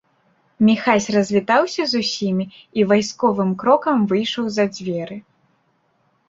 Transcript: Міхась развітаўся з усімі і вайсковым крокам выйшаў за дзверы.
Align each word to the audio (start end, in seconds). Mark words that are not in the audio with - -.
Міхась 0.67 1.07
развітаўся 1.15 1.83
з 1.91 2.01
усімі 2.03 2.45
і 2.79 2.87
вайсковым 2.93 3.53
крокам 3.65 3.97
выйшаў 4.15 4.45
за 4.57 4.65
дзверы. 4.75 5.17